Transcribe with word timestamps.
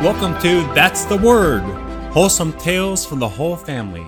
Welcome 0.00 0.40
to 0.40 0.62
That's 0.72 1.04
the 1.04 1.18
Word 1.18 1.60
Wholesome 2.12 2.54
Tales 2.54 3.04
for 3.04 3.16
the 3.16 3.28
Whole 3.28 3.54
Family. 3.54 4.06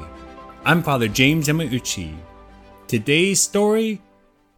I'm 0.65 0.83
Father 0.83 1.06
James 1.06 1.49
Yamauchi. 1.49 2.17
Today's 2.88 3.42
story 3.42 4.01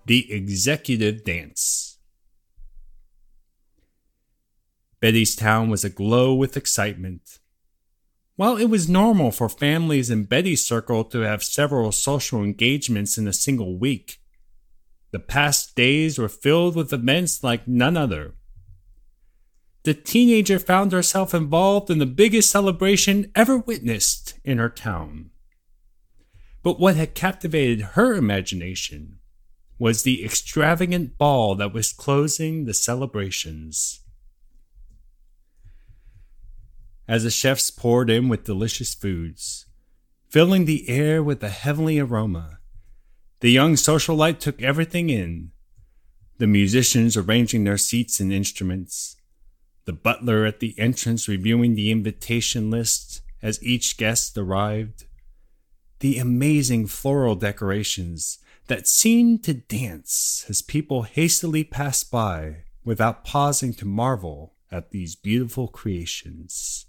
The 0.07 0.33
Executive 0.33 1.25
Dance. 1.25 1.99
Betty's 5.01 5.35
town 5.35 5.71
was 5.71 5.85
aglow 5.85 6.35
with 6.35 6.57
excitement. 6.57 7.41
While 8.37 8.57
it 8.57 8.67
was 8.67 8.89
normal 8.89 9.33
for 9.33 9.49
families 9.49 10.11
in 10.11 10.27
Betty's 10.27 10.65
circle 10.65 11.03
to 11.07 11.23
have 11.23 11.43
several 11.43 11.91
social 11.91 12.45
engagements 12.45 13.19
in 13.19 13.27
a 13.27 13.33
single 13.33 13.77
week, 13.77 14.21
the 15.11 15.19
past 15.19 15.75
days 15.75 16.17
were 16.17 16.29
filled 16.29 16.77
with 16.77 16.93
events 16.93 17.43
like 17.43 17.67
none 17.67 17.97
other. 17.97 18.35
The 19.85 19.95
teenager 19.95 20.59
found 20.59 20.93
herself 20.93 21.35
involved 21.35 21.91
in 21.91 21.99
the 21.99 22.07
biggest 22.07 22.51
celebration 22.51 23.31
ever 23.35 23.59
witnessed 23.59 24.35
in 24.43 24.57
her 24.57 24.71
town. 24.71 25.31
But 26.63 26.81
what 26.81 26.97
had 26.97 27.15
captivated 27.15 27.83
her 27.93 28.15
imagination 28.15 29.19
was 29.79 30.03
the 30.03 30.25
extravagant 30.25 31.19
ball 31.19 31.55
that 31.57 31.75
was 31.75 31.93
closing 31.93 32.65
the 32.65 32.73
celebrations. 32.73 34.01
As 37.07 37.25
the 37.25 37.31
chefs 37.31 37.71
poured 37.71 38.09
in 38.09 38.31
with 38.31 38.45
delicious 38.45 38.95
foods, 38.95 39.67
filling 40.31 40.65
the 40.65 40.89
air 40.89 41.23
with 41.23 41.43
a 41.43 41.51
heavenly 41.51 41.99
aroma, 41.99 42.61
the 43.41 43.51
young 43.51 43.75
socialite 43.75 44.39
took 44.39 44.63
everything 44.63 45.11
in. 45.11 45.51
The 46.39 46.47
musicians 46.47 47.19
arranging 47.19 47.65
their 47.65 47.77
seats 47.77 48.19
and 48.21 48.33
instruments, 48.33 49.17
the 49.85 49.93
butler 49.93 50.45
at 50.45 50.61
the 50.61 50.79
entrance 50.79 51.29
reviewing 51.29 51.75
the 51.75 51.91
invitation 51.91 52.71
list 52.71 53.23
as 53.43 53.63
each 53.63 53.97
guest 53.97 54.37
arrived, 54.39 55.05
the 56.01 56.19
amazing 56.19 56.87
floral 56.87 57.35
decorations 57.35 58.39
that 58.67 58.89
seemed 58.89 59.45
to 59.45 59.53
dance 59.55 60.45
as 60.49 60.63
people 60.63 61.03
hastily 61.03 61.63
passed 61.63 62.11
by 62.11 62.65
without 62.85 63.25
pausing 63.25 63.75
to 63.75 63.85
marvel 63.85 64.55
at 64.71 64.91
these 64.91 65.15
beautiful 65.15 65.69
creations. 65.69 66.87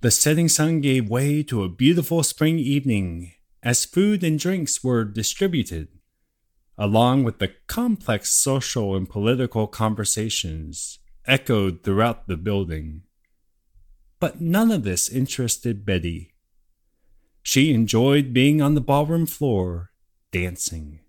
The 0.00 0.12
setting 0.12 0.48
sun 0.48 0.80
gave 0.80 1.10
way 1.10 1.42
to 1.44 1.64
a 1.64 1.68
beautiful 1.68 2.22
spring 2.22 2.60
evening 2.60 3.32
as 3.64 3.84
food 3.84 4.22
and 4.22 4.38
drinks 4.38 4.84
were 4.84 5.04
distributed, 5.04 5.88
along 6.76 7.24
with 7.24 7.40
the 7.40 7.52
complex 7.66 8.30
social 8.30 8.94
and 8.94 9.08
political 9.08 9.66
conversations 9.66 11.00
echoed 11.28 11.84
throughout 11.84 12.26
the 12.26 12.36
building. 12.36 13.02
But 14.18 14.40
none 14.40 14.72
of 14.72 14.82
this 14.82 15.08
interested 15.08 15.84
Betty. 15.84 16.34
She 17.42 17.72
enjoyed 17.72 18.32
being 18.32 18.60
on 18.60 18.74
the 18.74 18.80
ballroom 18.80 19.26
floor, 19.26 19.92
dancing. 20.32 21.00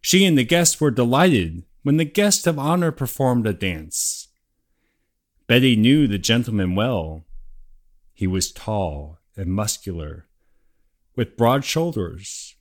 She 0.00 0.24
and 0.24 0.38
the 0.38 0.44
guests 0.44 0.80
were 0.80 0.90
delighted 0.90 1.64
when 1.82 1.96
the 1.96 2.04
guest 2.04 2.46
of 2.46 2.58
honor 2.58 2.92
performed 2.92 3.46
a 3.46 3.52
dance. 3.52 4.28
Betty 5.46 5.76
knew 5.76 6.06
the 6.06 6.18
gentleman 6.18 6.74
well. 6.74 7.24
He 8.12 8.26
was 8.26 8.52
tall 8.52 9.18
and 9.36 9.52
muscular 9.52 10.28
with 11.16 11.36
broad 11.36 11.64
shoulders 11.64 12.54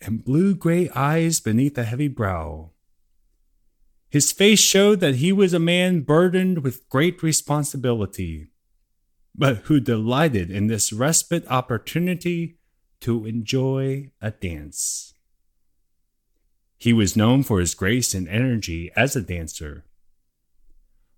and 0.00 0.24
blue 0.24 0.54
gray 0.54 0.88
eyes 0.90 1.40
beneath 1.40 1.76
a 1.78 1.84
heavy 1.84 2.08
brow. 2.08 2.70
His 4.14 4.30
face 4.30 4.60
showed 4.60 5.00
that 5.00 5.16
he 5.16 5.32
was 5.32 5.52
a 5.52 5.58
man 5.58 6.02
burdened 6.02 6.62
with 6.62 6.88
great 6.88 7.20
responsibility, 7.20 8.46
but 9.34 9.56
who 9.64 9.80
delighted 9.80 10.52
in 10.52 10.68
this 10.68 10.92
respite 10.92 11.44
opportunity 11.48 12.60
to 13.00 13.26
enjoy 13.26 14.12
a 14.22 14.30
dance. 14.30 15.14
He 16.78 16.92
was 16.92 17.16
known 17.16 17.42
for 17.42 17.58
his 17.58 17.74
grace 17.74 18.14
and 18.14 18.28
energy 18.28 18.92
as 18.94 19.16
a 19.16 19.20
dancer. 19.20 19.84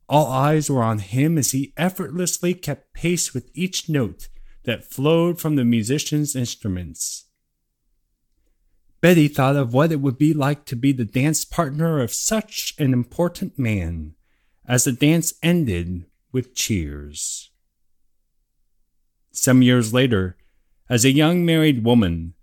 All 0.08 0.28
eyes 0.28 0.70
were 0.70 0.82
on 0.82 1.00
him 1.00 1.36
as 1.36 1.50
he 1.50 1.74
effortlessly 1.76 2.54
kept 2.54 2.94
pace 2.94 3.34
with 3.34 3.50
each 3.52 3.90
note 3.90 4.28
that 4.64 4.90
flowed 4.90 5.38
from 5.38 5.56
the 5.56 5.66
musician's 5.66 6.34
instruments. 6.34 7.25
Betty 9.00 9.28
thought 9.28 9.56
of 9.56 9.74
what 9.74 9.92
it 9.92 10.00
would 10.00 10.18
be 10.18 10.32
like 10.32 10.64
to 10.66 10.76
be 10.76 10.92
the 10.92 11.04
dance 11.04 11.44
partner 11.44 12.00
of 12.00 12.12
such 12.12 12.74
an 12.78 12.92
important 12.92 13.58
man 13.58 14.14
as 14.66 14.84
the 14.84 14.92
dance 14.92 15.34
ended 15.42 16.06
with 16.32 16.54
cheers. 16.54 17.50
Some 19.32 19.62
years 19.62 19.92
later, 19.92 20.36
as 20.88 21.04
a 21.04 21.10
young 21.10 21.44
married 21.44 21.84
woman, 21.84 22.34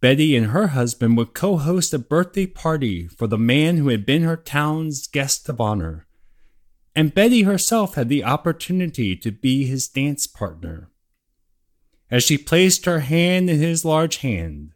Betty 0.00 0.36
and 0.36 0.48
her 0.48 0.68
husband 0.68 1.16
would 1.16 1.34
co 1.34 1.56
host 1.56 1.92
a 1.92 1.98
birthday 1.98 2.46
party 2.46 3.08
for 3.08 3.26
the 3.26 3.38
man 3.38 3.78
who 3.78 3.88
had 3.88 4.06
been 4.06 4.22
her 4.22 4.36
town's 4.36 5.06
guest 5.08 5.48
of 5.48 5.60
honor, 5.60 6.06
and 6.94 7.14
Betty 7.14 7.42
herself 7.42 7.94
had 7.94 8.08
the 8.08 8.22
opportunity 8.22 9.16
to 9.16 9.32
be 9.32 9.66
his 9.66 9.88
dance 9.88 10.26
partner. 10.26 10.90
As 12.10 12.22
she 12.22 12.38
placed 12.38 12.84
her 12.84 13.00
hand 13.00 13.50
in 13.50 13.58
his 13.58 13.84
large 13.84 14.18
hand, 14.18 14.72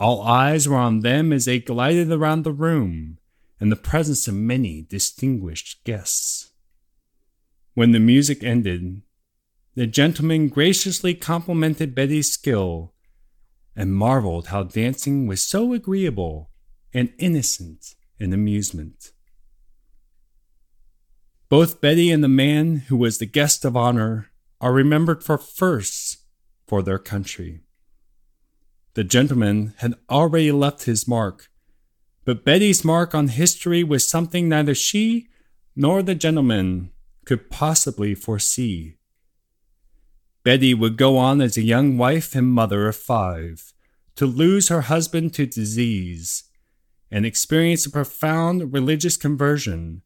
all 0.00 0.22
eyes 0.22 0.66
were 0.66 0.76
on 0.76 1.00
them 1.00 1.30
as 1.32 1.44
they 1.44 1.60
glided 1.60 2.10
around 2.10 2.42
the 2.42 2.52
room 2.52 3.18
in 3.60 3.68
the 3.68 3.76
presence 3.76 4.26
of 4.26 4.34
many 4.34 4.86
distinguished 4.88 5.84
guests. 5.84 6.50
When 7.74 7.92
the 7.92 8.00
music 8.00 8.42
ended, 8.42 9.02
the 9.74 9.86
gentleman 9.86 10.48
graciously 10.48 11.14
complimented 11.14 11.94
Betty's 11.94 12.32
skill 12.32 12.94
and 13.76 13.94
marveled 13.94 14.48
how 14.48 14.62
dancing 14.62 15.26
was 15.26 15.44
so 15.44 15.74
agreeable 15.74 16.50
and 16.94 17.12
innocent 17.18 17.94
an 18.18 18.32
amusement. 18.32 19.12
Both 21.48 21.80
Betty 21.80 22.10
and 22.10 22.24
the 22.24 22.28
man 22.28 22.76
who 22.88 22.96
was 22.96 23.18
the 23.18 23.26
guest 23.26 23.64
of 23.64 23.76
honor 23.76 24.30
are 24.60 24.72
remembered 24.72 25.22
for 25.22 25.36
firsts 25.36 26.18
for 26.66 26.82
their 26.82 26.98
country. 26.98 27.60
The 28.94 29.04
gentleman 29.04 29.74
had 29.78 29.94
already 30.08 30.50
left 30.50 30.84
his 30.84 31.06
mark, 31.06 31.48
but 32.24 32.44
Betty's 32.44 32.84
mark 32.84 33.14
on 33.14 33.28
history 33.28 33.84
was 33.84 34.08
something 34.08 34.48
neither 34.48 34.74
she 34.74 35.28
nor 35.76 36.02
the 36.02 36.14
gentleman 36.14 36.90
could 37.24 37.50
possibly 37.50 38.14
foresee. 38.14 38.96
Betty 40.42 40.74
would 40.74 40.96
go 40.96 41.18
on 41.18 41.40
as 41.40 41.56
a 41.56 41.62
young 41.62 41.98
wife 41.98 42.34
and 42.34 42.48
mother 42.48 42.88
of 42.88 42.96
five, 42.96 43.72
to 44.16 44.26
lose 44.26 44.68
her 44.68 44.82
husband 44.82 45.32
to 45.34 45.46
disease, 45.46 46.44
and 47.10 47.24
experience 47.24 47.86
a 47.86 47.90
profound 47.90 48.72
religious 48.72 49.16
conversion 49.16 50.02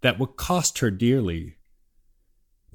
that 0.00 0.18
would 0.18 0.36
cost 0.36 0.78
her 0.78 0.90
dearly. 0.90 1.56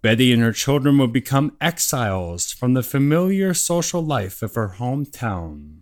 Betty 0.02 0.31
and 0.31 0.41
her 0.41 0.53
children 0.53 0.97
would 1.00 1.12
become 1.12 1.58
exiles 1.59 2.52
from 2.52 2.74
the 2.74 2.84
familiar 2.84 3.53
social 3.53 4.02
life 4.02 4.41
of 4.41 4.56
her 4.56 4.75
hometown. 4.78 5.80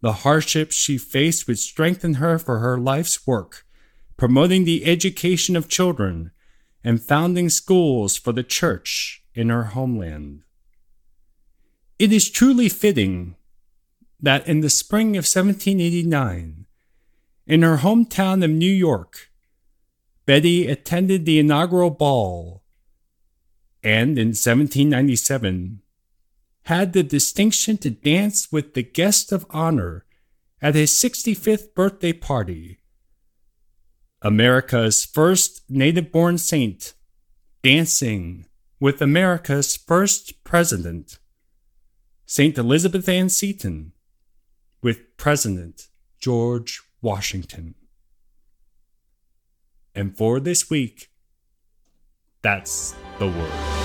The 0.00 0.12
hardships 0.12 0.74
she 0.74 0.98
faced 0.98 1.46
would 1.46 1.58
strengthen 1.58 2.14
her 2.14 2.38
for 2.38 2.58
her 2.58 2.78
life's 2.78 3.26
work, 3.26 3.64
promoting 4.16 4.64
the 4.64 4.84
education 4.84 5.56
of 5.56 5.68
children 5.68 6.32
and 6.82 7.00
founding 7.00 7.48
schools 7.48 8.16
for 8.16 8.32
the 8.32 8.42
church 8.42 9.22
in 9.34 9.48
her 9.48 9.64
homeland. 9.64 10.42
It 11.98 12.12
is 12.12 12.30
truly 12.30 12.68
fitting 12.68 13.36
that 14.20 14.46
in 14.46 14.60
the 14.60 14.70
spring 14.70 15.10
of 15.10 15.24
1789, 15.24 16.66
in 17.46 17.62
her 17.62 17.78
hometown 17.78 18.44
of 18.44 18.50
New 18.50 18.72
York, 18.72 19.30
Betty 20.26 20.66
attended 20.66 21.24
the 21.24 21.38
inaugural 21.38 21.90
ball 21.90 22.64
and 23.82 24.18
in 24.18 24.28
1797 24.28 25.80
had 26.64 26.92
the 26.92 27.04
distinction 27.04 27.78
to 27.78 27.90
dance 27.90 28.50
with 28.50 28.74
the 28.74 28.82
guest 28.82 29.30
of 29.30 29.46
honor 29.50 30.04
at 30.60 30.74
his 30.74 30.90
65th 30.90 31.72
birthday 31.74 32.12
party. 32.12 32.80
America's 34.20 35.04
first 35.04 35.62
native 35.68 36.10
born 36.10 36.36
saint 36.36 36.94
dancing 37.62 38.46
with 38.80 39.00
America's 39.00 39.76
first 39.76 40.42
president, 40.42 41.18
St. 42.26 42.58
Elizabeth 42.58 43.08
Ann 43.08 43.28
Seton, 43.28 43.92
with 44.82 45.16
President 45.16 45.86
George 46.18 46.82
Washington. 47.00 47.76
And 49.96 50.14
for 50.14 50.38
this 50.40 50.68
week, 50.68 51.08
that's 52.42 52.94
the 53.18 53.28
word. 53.28 53.76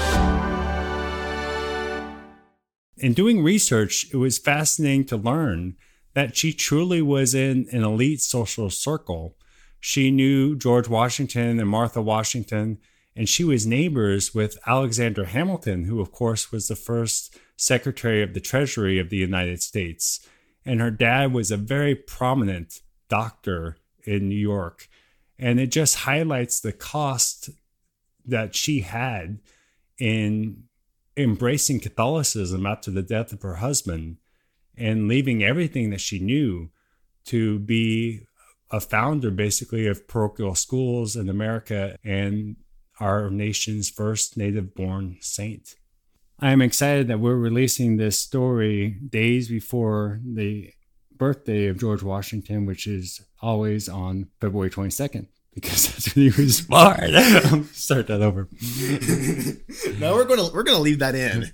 In 2.98 3.14
doing 3.14 3.42
research, 3.42 4.08
it 4.14 4.18
was 4.18 4.38
fascinating 4.38 5.06
to 5.06 5.18
learn 5.18 5.78
that 6.14 6.36
she 6.36 6.52
truly 6.52 7.02
was 7.02 7.34
in 7.34 7.66
an 7.72 7.84
elite 7.84 8.20
social 8.20 8.70
circle. 8.70 9.38
She 9.80 10.12
knew 10.12 10.58
George 10.58 10.90
Washington 10.90 11.60
and 11.62 11.70
Martha 11.70 12.02
Washington, 12.02 12.80
And 13.16 13.28
she 13.28 13.44
was 13.44 13.66
neighbors 13.66 14.34
with 14.34 14.58
Alexander 14.66 15.26
Hamilton, 15.26 15.86
who, 15.86 16.00
of 16.00 16.12
course, 16.12 16.52
was 16.52 16.68
the 16.68 16.76
first 16.76 17.38
Secretary 17.58 18.22
of 18.22 18.34
the 18.34 18.40
Treasury 18.40 19.00
of 19.00 19.10
the 19.10 19.18
United 19.18 19.62
States. 19.62 20.26
And 20.66 20.80
her 20.80 20.92
dad 20.92 21.34
was 21.34 21.52
a 21.52 21.58
very 21.58 21.96
prominent 21.96 22.80
doctor 23.10 23.78
in 24.06 24.30
New 24.30 24.36
York. 24.36 24.88
And 25.42 25.60
it 25.60 25.72
just 25.72 25.96
highlights 25.96 26.60
the 26.60 26.72
cost 26.72 27.50
that 28.26 28.56
she 28.56 28.82
had 28.82 29.40
in 29.98 30.66
embracing 31.18 31.80
Catholicism 31.80 32.66
after 32.66 32.92
the 32.92 33.02
death 33.02 33.34
of 33.34 33.42
her 33.42 33.56
husband 33.56 34.18
and 34.78 35.08
leaving 35.08 35.44
everything 35.44 35.90
that 35.90 36.00
she 36.00 36.20
knew 36.20 36.70
to 37.26 37.60
be 37.60 38.22
a 38.70 38.80
founder 38.80 39.32
basically 39.32 39.88
of 39.88 40.08
parochial 40.08 40.56
schools 40.56 41.16
in 41.16 41.28
America 41.28 41.98
and 42.04 42.56
our 43.00 43.30
nation's 43.30 43.90
first 43.90 44.38
native 44.38 44.74
born 44.76 45.18
saint. 45.20 45.76
I 46.40 46.52
am 46.52 46.62
excited 46.62 47.08
that 47.08 47.20
we're 47.20 47.36
releasing 47.36 47.98
this 47.98 48.18
story 48.18 48.98
days 49.10 49.50
before 49.50 50.22
the 50.24 50.72
birthday 51.22 51.68
of 51.68 51.78
George 51.78 52.02
Washington, 52.02 52.66
which 52.66 52.88
is 52.88 53.22
always 53.44 53.88
on 53.88 54.28
February 54.40 54.72
22nd 54.72 55.28
because 55.54 55.88
that's 55.92 56.16
when 56.16 56.32
he 56.32 56.42
was 56.42 56.62
born. 56.62 57.64
Start 57.74 58.08
that 58.08 58.24
over. 58.24 58.50
no, 60.00 60.16
we're 60.16 60.26
gonna 60.26 60.50
we're 60.52 60.64
gonna 60.64 60.80
leave 60.80 60.98
that 60.98 61.14
in. 61.14 61.52